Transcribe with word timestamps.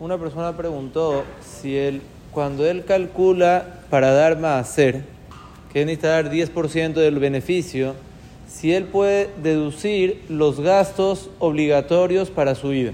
Una 0.00 0.16
persona 0.16 0.56
preguntó 0.56 1.24
si 1.42 1.76
él, 1.76 2.00
cuando 2.30 2.66
él 2.66 2.84
calcula 2.84 3.80
para 3.90 4.12
dar 4.12 4.42
hacer, 4.58 5.02
que 5.72 5.84
necesita 5.84 6.08
dar 6.08 6.30
10% 6.30 6.94
del 6.94 7.18
beneficio, 7.18 7.94
si 8.48 8.72
él 8.72 8.84
puede 8.84 9.28
deducir 9.42 10.22
los 10.28 10.60
gastos 10.60 11.30
obligatorios 11.38 12.30
para 12.30 12.54
su 12.54 12.70
vida. 12.70 12.92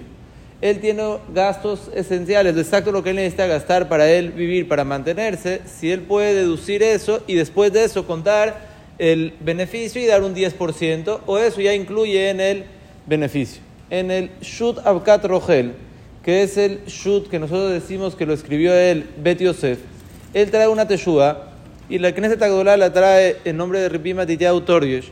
Él 0.61 0.81
tiene 0.81 1.19
gastos 1.33 1.91
esenciales, 1.95 2.57
exacto 2.57 2.91
lo 2.91 3.03
que 3.03 3.11
él 3.11 3.17
necesita 3.17 3.47
gastar 3.47 3.89
para 3.89 4.11
él 4.11 4.33
vivir, 4.33 4.67
para 4.67 4.83
mantenerse, 4.83 5.61
si 5.67 5.93
él 5.93 6.01
puede 6.01 6.35
deducir 6.35 6.83
eso 6.83 7.23
y 7.27 7.35
después 7.35 7.73
de 7.73 7.85
eso 7.85 8.07
contar 8.07 8.73
el 8.99 9.35
beneficio 9.41 10.01
y 10.01 10.07
dar 10.07 10.23
un 10.23 10.35
10%, 10.35 11.21
o 11.27 11.39
eso 11.39 11.61
ya 11.61 11.75
incluye 11.75 12.31
en 12.31 12.41
el 12.41 12.65
beneficio. 13.07 13.74
En 13.91 14.11
el 14.11 14.31
Shut 14.41 14.79
Abkat 14.85 15.25
Rogel, 15.25 15.75
que 16.23 16.43
es 16.43 16.57
el 16.57 16.85
Shut 16.87 17.29
que 17.29 17.39
nosotros 17.39 17.73
decimos 17.73 18.15
que 18.15 18.27
lo 18.27 18.33
escribió 18.33 18.75
él, 18.75 19.09
Bet 19.19 19.41
Yosef, 19.41 19.79
él 20.33 20.51
trae 20.51 20.69
una 20.69 20.89
teshuva 20.89 21.51
y 21.89 21.99
la 21.99 22.13
Knesset 22.13 22.43
Agdolá 22.43 22.77
la 22.77 22.93
trae 22.93 23.37
en 23.45 23.57
nombre 23.57 23.81
de 23.81 23.89
Ripima 23.89 24.27
Titiau 24.27 24.61
Toryesh, 24.63 25.11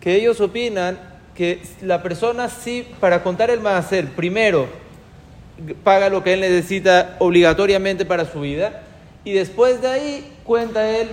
que 0.00 0.14
ellos 0.14 0.40
opinan 0.40 0.98
que 1.34 1.60
la 1.82 2.02
persona 2.02 2.48
sí, 2.48 2.86
para 3.00 3.22
contar 3.22 3.50
el 3.50 3.60
maaser, 3.60 4.08
primero 4.08 4.68
paga 5.82 6.08
lo 6.08 6.22
que 6.22 6.34
él 6.34 6.40
necesita 6.40 7.16
obligatoriamente 7.18 8.04
para 8.04 8.24
su 8.24 8.40
vida 8.40 8.82
y 9.24 9.32
después 9.32 9.80
de 9.82 9.88
ahí 9.88 10.32
cuenta 10.44 10.88
él 10.88 11.08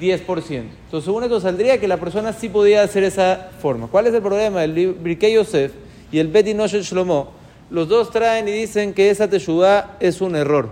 10%. 0.00 0.26
Entonces, 0.26 1.04
según 1.04 1.24
esto 1.24 1.40
saldría 1.40 1.78
que 1.78 1.88
la 1.88 1.98
persona 1.98 2.32
sí 2.32 2.48
podía 2.48 2.82
hacer 2.82 3.04
esa 3.04 3.50
forma. 3.60 3.86
¿Cuál 3.86 4.06
es 4.06 4.14
el 4.14 4.22
problema? 4.22 4.64
El 4.64 4.94
Brique 4.94 5.32
Yosef 5.32 5.72
y 6.12 6.18
el 6.18 6.28
Beti 6.28 6.54
Noshel 6.54 6.82
Shlomo, 6.82 7.32
los 7.70 7.88
dos 7.88 8.10
traen 8.10 8.46
y 8.48 8.52
dicen 8.52 8.94
que 8.94 9.10
esa 9.10 9.28
Teshuvah 9.28 9.96
es 10.00 10.20
un 10.20 10.36
error, 10.36 10.70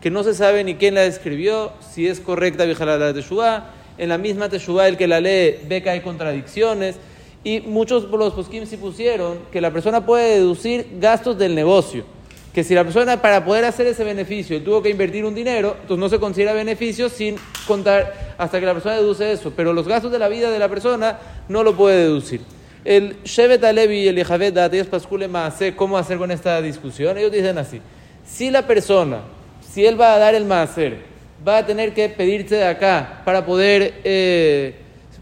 que 0.00 0.10
no 0.10 0.22
se 0.22 0.34
sabe 0.34 0.64
ni 0.64 0.76
quién 0.76 0.94
la 0.94 1.04
escribió, 1.04 1.72
si 1.92 2.06
es 2.06 2.20
correcta 2.20 2.66
la 2.66 3.12
Teshuvah. 3.12 3.74
En 3.98 4.08
la 4.08 4.16
misma 4.16 4.48
Teshuvah, 4.48 4.88
el 4.88 4.96
que 4.96 5.06
la 5.06 5.20
lee 5.20 5.58
ve 5.68 5.82
que 5.82 5.90
hay 5.90 6.00
contradicciones. 6.00 6.96
Y 7.44 7.60
muchos 7.60 8.04
los 8.04 8.32
poskim 8.32 8.66
sí 8.66 8.78
pusieron 8.78 9.40
que 9.52 9.60
la 9.60 9.70
persona 9.70 10.04
puede 10.06 10.36
deducir 10.36 10.86
gastos 10.98 11.38
del 11.38 11.54
negocio 11.54 12.04
que 12.52 12.64
si 12.64 12.74
la 12.74 12.82
persona 12.82 13.22
para 13.22 13.44
poder 13.44 13.64
hacer 13.64 13.86
ese 13.86 14.02
beneficio 14.02 14.60
tuvo 14.62 14.82
que 14.82 14.90
invertir 14.90 15.24
un 15.24 15.34
dinero, 15.34 15.76
entonces 15.80 15.98
no 15.98 16.08
se 16.08 16.18
considera 16.18 16.52
beneficio 16.52 17.08
sin 17.08 17.36
contar 17.66 18.34
hasta 18.38 18.58
que 18.58 18.66
la 18.66 18.72
persona 18.72 18.96
deduce 18.96 19.30
eso. 19.30 19.52
Pero 19.54 19.72
los 19.72 19.86
gastos 19.86 20.10
de 20.10 20.18
la 20.18 20.28
vida 20.28 20.50
de 20.50 20.58
la 20.58 20.68
persona 20.68 21.18
no 21.48 21.62
lo 21.62 21.76
puede 21.76 21.98
deducir. 21.98 22.40
El 22.84 23.22
Shevet 23.24 23.62
Alevi 23.62 24.00
y 24.00 24.08
el 24.08 24.16
Yehavet 24.16 24.54
Dateyas 24.54 24.86
Pascule 24.86 25.28
Maase, 25.28 25.76
¿cómo 25.76 25.98
hacer 25.98 26.16
con 26.16 26.30
esta 26.30 26.62
discusión? 26.62 27.18
Ellos 27.18 27.30
dicen 27.30 27.58
así: 27.58 27.80
si 28.24 28.50
la 28.50 28.66
persona, 28.66 29.20
si 29.60 29.84
él 29.84 30.00
va 30.00 30.14
a 30.14 30.18
dar 30.18 30.34
el 30.34 30.46
Maaser, 30.46 30.98
va 31.46 31.58
a 31.58 31.66
tener 31.66 31.92
que 31.92 32.08
pedirse 32.08 32.56
de 32.56 32.64
acá 32.64 33.20
para 33.24 33.44
poder, 33.44 34.00
eh, 34.04 34.76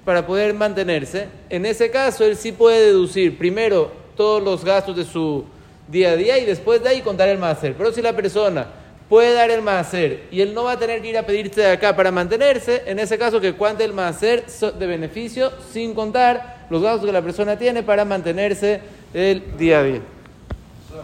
para 0.05 0.25
poder 0.25 0.55
mantenerse, 0.55 1.27
en 1.51 1.67
ese 1.67 1.91
caso 1.91 2.25
él 2.25 2.37
sí 2.37 2.53
puede 2.53 2.87
deducir 2.87 3.37
primero 3.37 3.91
todos 4.17 4.43
los 4.43 4.65
gastos 4.65 4.97
de 4.97 5.05
su 5.05 5.45
día 5.89 6.11
a 6.11 6.17
día 6.17 6.39
y 6.39 6.45
después 6.45 6.83
de 6.83 6.91
ahí 6.91 7.01
contar 7.01 7.29
el 7.29 7.39
máser. 7.39 7.75
Pero 7.77 7.93
si 7.93 8.03
la 8.03 8.15
persona 8.15 8.67
puede 9.09 9.35
dar 9.35 9.51
el 9.51 9.63
máser 9.63 10.25
y 10.31 10.43
él 10.43 10.55
no 10.55 10.65
va 10.65 10.73
a 10.73 10.79
tener 10.79 11.03
que 11.03 11.09
ir 11.09 11.19
a 11.19 11.27
pedirse 11.27 11.63
de 11.63 11.71
acá 11.71 11.97
para 11.97 12.13
mantenerse, 12.13 12.83
en 12.87 13.01
ese 13.01 13.19
caso 13.19 13.41
que 13.41 13.55
cuente 13.55 13.85
el 13.85 13.93
máser 13.93 14.47
de 14.47 14.87
beneficio 14.87 15.51
sin 15.73 15.95
contar 15.95 16.58
los 16.71 16.83
gastos 16.83 17.07
que 17.07 17.13
la 17.13 17.23
persona 17.23 17.57
tiene 17.57 17.83
para 17.83 18.05
mantenerse 18.05 18.81
el 19.15 19.57
día 19.57 19.81
a 19.81 19.83
día. 19.83 20.01